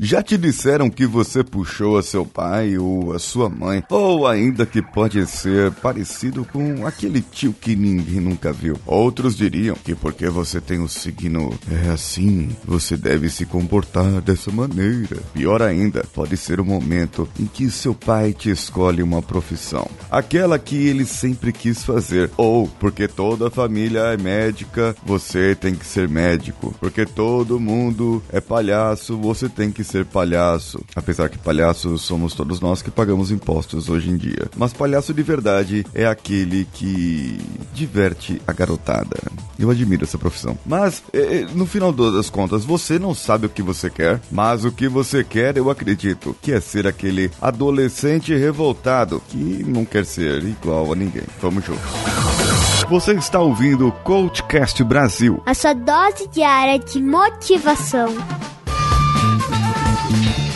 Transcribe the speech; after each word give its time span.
Já 0.00 0.22
te 0.22 0.38
disseram 0.38 0.88
que 0.88 1.04
você 1.04 1.42
puxou 1.42 1.98
a 1.98 2.04
seu 2.04 2.24
pai 2.24 2.78
ou 2.78 3.12
a 3.12 3.18
sua 3.18 3.48
mãe, 3.48 3.82
ou 3.90 4.28
ainda 4.28 4.64
que 4.64 4.80
pode 4.80 5.26
ser 5.26 5.72
parecido 5.72 6.44
com 6.44 6.86
aquele 6.86 7.20
tio 7.20 7.52
que 7.52 7.74
ninguém 7.74 8.20
nunca 8.20 8.52
viu. 8.52 8.78
Outros 8.86 9.36
diriam 9.36 9.74
que 9.74 9.96
porque 9.96 10.28
você 10.28 10.60
tem 10.60 10.78
o 10.78 10.88
signo 10.88 11.52
é 11.84 11.90
assim, 11.90 12.48
você 12.64 12.96
deve 12.96 13.28
se 13.28 13.44
comportar 13.44 14.20
dessa 14.20 14.52
maneira. 14.52 15.16
Pior 15.34 15.60
ainda, 15.62 16.04
pode 16.14 16.36
ser 16.36 16.60
o 16.60 16.64
momento 16.64 17.28
em 17.38 17.46
que 17.46 17.68
seu 17.68 17.92
pai 17.92 18.32
te 18.32 18.50
escolhe 18.50 19.02
uma 19.02 19.20
profissão, 19.20 19.88
aquela 20.08 20.60
que 20.60 20.76
ele 20.76 21.04
sempre 21.04 21.52
quis 21.52 21.82
fazer, 21.82 22.30
ou 22.36 22.68
porque 22.68 23.08
toda 23.08 23.48
a 23.48 23.50
família 23.50 24.12
é 24.12 24.16
médica, 24.16 24.94
você 25.04 25.56
tem 25.56 25.74
que 25.74 25.84
ser 25.84 26.08
médico, 26.08 26.72
porque 26.78 27.04
todo 27.04 27.58
mundo 27.58 28.22
é 28.30 28.40
palhaço, 28.40 29.18
você 29.18 29.48
tem 29.48 29.72
que 29.72 29.87
ser 29.88 30.04
palhaço. 30.04 30.80
Apesar 30.94 31.28
que 31.28 31.38
palhaços 31.38 32.02
somos 32.02 32.34
todos 32.34 32.60
nós 32.60 32.82
que 32.82 32.90
pagamos 32.90 33.30
impostos 33.30 33.88
hoje 33.88 34.10
em 34.10 34.16
dia. 34.16 34.48
Mas 34.56 34.72
palhaço 34.72 35.14
de 35.14 35.22
verdade 35.22 35.84
é 35.94 36.06
aquele 36.06 36.66
que 36.72 37.38
diverte 37.74 38.40
a 38.46 38.52
garotada. 38.52 39.16
Eu 39.58 39.70
admiro 39.70 40.04
essa 40.04 40.18
profissão. 40.18 40.56
Mas, 40.64 41.02
é, 41.12 41.46
no 41.54 41.66
final 41.66 41.92
das 41.92 42.30
contas, 42.30 42.64
você 42.64 42.98
não 42.98 43.14
sabe 43.14 43.46
o 43.46 43.50
que 43.50 43.62
você 43.62 43.90
quer, 43.90 44.20
mas 44.30 44.64
o 44.64 44.70
que 44.70 44.88
você 44.88 45.24
quer, 45.24 45.56
eu 45.56 45.70
acredito, 45.70 46.36
que 46.40 46.52
é 46.52 46.60
ser 46.60 46.86
aquele 46.86 47.30
adolescente 47.40 48.34
revoltado 48.34 49.22
que 49.28 49.64
não 49.66 49.84
quer 49.84 50.04
ser 50.04 50.42
igual 50.44 50.92
a 50.92 50.96
ninguém. 50.96 51.24
Vamos 51.40 51.64
juntos. 51.64 51.82
Você 52.88 53.12
está 53.12 53.40
ouvindo 53.40 53.88
o 53.88 53.92
Coachcast 53.92 54.82
Brasil. 54.82 55.42
A 55.44 55.52
sua 55.52 55.74
dose 55.74 56.26
diária 56.28 56.78
de 56.78 57.02
motivação. 57.02 58.08
Bye. 60.10 60.47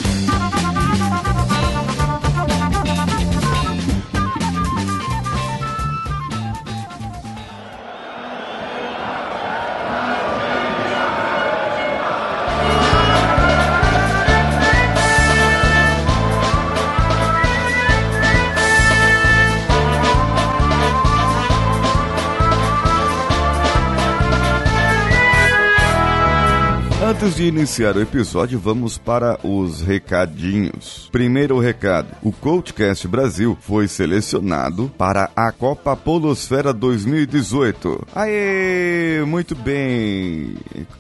Antes 27.23 27.37
de 27.37 27.45
iniciar 27.45 27.97
o 27.97 28.03
episódio, 28.03 28.59
vamos 28.59 28.98
para 28.98 29.39
os 29.47 29.81
recadinhos. 29.81 31.09
Primeiro 31.12 31.56
recado: 31.61 32.09
o 32.20 32.33
Coachcast 32.33 33.06
Brasil 33.06 33.56
foi 33.61 33.87
selecionado 33.87 34.92
para 34.98 35.31
a 35.37 35.53
Copa 35.53 35.95
Polosfera 35.95 36.73
2018. 36.73 38.09
Aê, 38.12 39.23
muito 39.25 39.55
bem. 39.55 40.56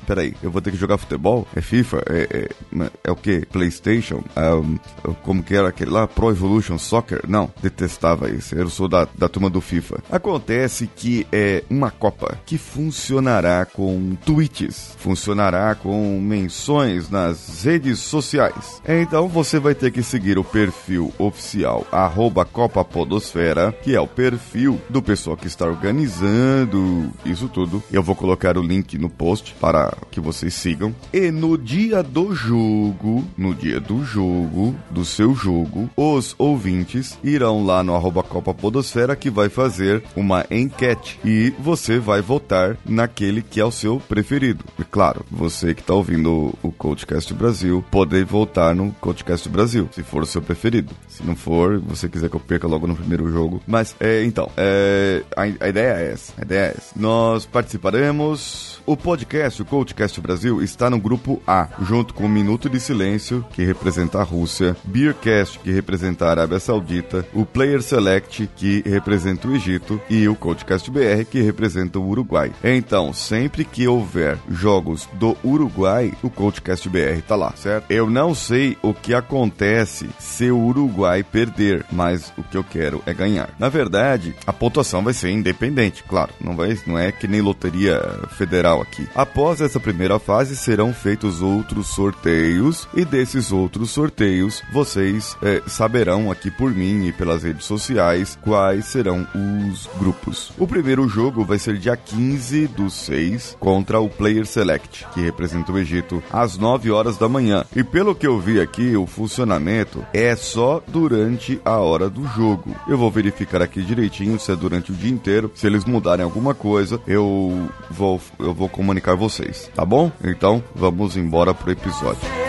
Peraí, 0.06 0.32
eu 0.40 0.48
vou 0.52 0.62
ter 0.62 0.70
que 0.70 0.76
jogar 0.76 0.96
futebol? 0.96 1.44
É 1.56 1.60
FIFA? 1.60 2.04
É, 2.08 2.28
é, 2.30 2.90
é 3.02 3.10
o 3.10 3.16
que? 3.16 3.44
PlayStation? 3.46 4.22
Um, 4.36 4.78
como 5.24 5.42
que 5.42 5.56
era 5.56 5.70
aquele 5.70 5.90
lá? 5.90 6.06
Pro 6.06 6.30
Evolution 6.30 6.78
Soccer? 6.78 7.22
Não, 7.26 7.50
detestava 7.60 8.30
isso. 8.30 8.54
Eu 8.54 8.70
sou 8.70 8.86
da, 8.86 9.08
da 9.18 9.28
turma 9.28 9.50
do 9.50 9.60
FIFA. 9.60 9.98
Acontece 10.08 10.88
que 10.94 11.26
é 11.32 11.64
uma 11.68 11.90
Copa 11.90 12.38
que 12.46 12.58
funcionará 12.58 13.64
com 13.64 14.16
tweets, 14.24 14.94
funcionará 14.98 15.74
com 15.74 16.11
menções 16.20 17.10
nas 17.10 17.62
redes 17.64 17.98
sociais. 17.98 18.80
Então 18.86 19.28
você 19.28 19.58
vai 19.58 19.74
ter 19.74 19.90
que 19.90 20.02
seguir 20.02 20.38
o 20.38 20.44
perfil 20.44 21.12
oficial 21.18 21.86
arroba 21.90 22.44
Copa 22.44 22.84
Podosfera, 22.84 23.72
que 23.82 23.94
é 23.94 24.00
o 24.00 24.06
perfil 24.06 24.80
do 24.88 25.02
pessoal 25.02 25.36
que 25.36 25.46
está 25.46 25.66
organizando 25.66 27.10
isso 27.24 27.48
tudo. 27.48 27.82
Eu 27.92 28.02
vou 28.02 28.14
colocar 28.14 28.56
o 28.56 28.62
link 28.62 28.98
no 28.98 29.08
post 29.08 29.54
para 29.60 29.92
que 30.10 30.20
vocês 30.20 30.54
sigam. 30.54 30.94
E 31.12 31.30
no 31.30 31.56
dia 31.56 32.02
do 32.02 32.34
jogo, 32.34 33.24
no 33.36 33.54
dia 33.54 33.80
do 33.80 34.04
jogo, 34.04 34.74
do 34.90 35.04
seu 35.04 35.34
jogo, 35.34 35.88
os 35.96 36.34
ouvintes 36.38 37.18
irão 37.22 37.64
lá 37.64 37.82
no 37.82 37.94
arroba 37.94 38.22
Copa 38.22 38.54
Podosfera 38.54 39.16
que 39.16 39.30
vai 39.30 39.48
fazer 39.48 40.02
uma 40.16 40.44
enquete 40.50 41.18
e 41.24 41.52
você 41.58 41.98
vai 41.98 42.20
votar 42.20 42.76
naquele 42.84 43.42
que 43.42 43.60
é 43.60 43.64
o 43.64 43.70
seu 43.70 44.00
preferido. 44.00 44.64
E 44.78 44.84
claro, 44.84 45.24
você 45.30 45.74
que 45.74 45.80
está 45.80 45.94
ouvindo 46.02 46.52
o 46.62 46.72
Coachcast 46.72 47.32
Brasil, 47.32 47.82
poder 47.90 48.24
voltar 48.24 48.74
no 48.74 48.92
Coachcast 49.00 49.48
Brasil, 49.48 49.88
se 49.92 50.02
for 50.02 50.22
o 50.22 50.26
seu 50.26 50.42
preferido. 50.42 50.92
Se 51.08 51.24
não 51.24 51.36
for, 51.36 51.78
você 51.78 52.08
quiser 52.08 52.28
que 52.28 52.36
eu 52.36 52.40
perca 52.40 52.66
logo 52.66 52.86
no 52.86 52.96
primeiro 52.96 53.30
jogo. 53.30 53.62
Mas, 53.66 53.94
é, 54.00 54.24
então, 54.24 54.50
é, 54.56 55.22
a, 55.36 55.42
a 55.42 55.68
ideia 55.68 55.94
é 55.94 56.12
essa. 56.12 56.32
A 56.36 56.42
ideia 56.42 56.66
é 56.66 56.74
essa. 56.76 56.92
Nós 56.96 57.46
participaremos. 57.46 58.72
O 58.84 58.96
podcast, 58.96 59.62
o 59.62 59.64
Coachcast 59.64 60.20
Brasil, 60.20 60.60
está 60.60 60.90
no 60.90 60.98
grupo 60.98 61.40
A, 61.46 61.68
junto 61.82 62.12
com 62.12 62.24
o 62.24 62.28
Minuto 62.28 62.68
de 62.68 62.80
Silêncio, 62.80 63.44
que 63.52 63.62
representa 63.62 64.18
a 64.18 64.24
Rússia, 64.24 64.76
Beercast, 64.82 65.60
que 65.60 65.70
representa 65.70 66.26
a 66.26 66.30
Arábia 66.30 66.58
Saudita, 66.58 67.24
o 67.32 67.46
Player 67.46 67.80
Select, 67.80 68.50
que 68.56 68.82
representa 68.84 69.46
o 69.46 69.54
Egito, 69.54 70.00
e 70.10 70.26
o 70.26 70.34
Coachcast 70.34 70.90
BR, 70.90 71.24
que 71.30 71.40
representa 71.40 72.00
o 72.00 72.08
Uruguai. 72.08 72.50
Então, 72.64 73.12
sempre 73.12 73.64
que 73.64 73.86
houver 73.86 74.36
jogos 74.50 75.08
do 75.12 75.36
Uruguai, 75.44 75.91
o 76.22 76.30
Coachcast 76.30 76.88
BR 76.88 77.20
tá 77.26 77.36
lá, 77.36 77.52
certo? 77.56 77.90
Eu 77.90 78.08
não 78.08 78.34
sei 78.34 78.76
o 78.82 78.94
que 78.94 79.14
acontece 79.14 80.08
se 80.18 80.50
o 80.50 80.58
Uruguai 80.58 81.22
perder, 81.22 81.84
mas 81.90 82.32
o 82.38 82.42
que 82.42 82.56
eu 82.56 82.64
quero 82.64 83.02
é 83.06 83.12
ganhar. 83.12 83.50
Na 83.58 83.68
verdade, 83.68 84.34
a 84.46 84.52
pontuação 84.52 85.02
vai 85.02 85.12
ser 85.12 85.30
independente, 85.30 86.02
claro, 86.04 86.32
não 86.40 86.56
vai, 86.56 86.78
não 86.86 86.98
é 86.98 87.12
que 87.12 87.28
nem 87.28 87.40
loteria 87.40 88.00
federal 88.36 88.80
aqui. 88.80 89.06
Após 89.14 89.60
essa 89.60 89.80
primeira 89.80 90.18
fase 90.18 90.56
serão 90.56 90.92
feitos 90.94 91.42
outros 91.42 91.88
sorteios 91.88 92.88
e 92.94 93.04
desses 93.04 93.52
outros 93.52 93.90
sorteios 93.90 94.62
vocês 94.72 95.36
é, 95.42 95.62
saberão 95.66 96.30
aqui 96.30 96.50
por 96.50 96.70
mim 96.70 97.06
e 97.06 97.12
pelas 97.12 97.42
redes 97.42 97.66
sociais 97.66 98.38
quais 98.42 98.86
serão 98.86 99.26
os 99.34 99.88
grupos. 99.98 100.52
O 100.58 100.66
primeiro 100.66 101.08
jogo 101.08 101.44
vai 101.44 101.58
ser 101.58 101.78
dia 101.78 101.96
15 101.96 102.68
do 102.68 102.88
6 102.88 103.56
contra 103.58 104.00
o 104.00 104.08
Player 104.08 104.46
Select, 104.46 105.06
que 105.12 105.20
representa 105.20 105.71
o 105.72 105.78
Egito, 105.78 106.22
às 106.30 106.56
9 106.56 106.90
horas 106.90 107.16
da 107.16 107.28
manhã. 107.28 107.64
E 107.74 107.82
pelo 107.82 108.14
que 108.14 108.26
eu 108.26 108.38
vi 108.38 108.60
aqui, 108.60 108.96
o 108.96 109.06
funcionamento 109.06 110.04
é 110.12 110.34
só 110.36 110.82
durante 110.86 111.60
a 111.64 111.76
hora 111.78 112.08
do 112.08 112.26
jogo. 112.28 112.74
Eu 112.88 112.98
vou 112.98 113.10
verificar 113.10 113.62
aqui 113.62 113.82
direitinho 113.82 114.38
se 114.38 114.52
é 114.52 114.56
durante 114.56 114.92
o 114.92 114.94
dia 114.94 115.10
inteiro. 115.10 115.50
Se 115.54 115.66
eles 115.66 115.84
mudarem 115.84 116.24
alguma 116.24 116.54
coisa, 116.54 117.00
eu 117.06 117.68
vou, 117.90 118.20
eu 118.38 118.54
vou 118.54 118.68
comunicar 118.68 119.14
vocês, 119.14 119.70
tá 119.74 119.84
bom? 119.84 120.10
Então, 120.22 120.62
vamos 120.74 121.16
embora 121.16 121.54
pro 121.54 121.72
episódio. 121.72 122.41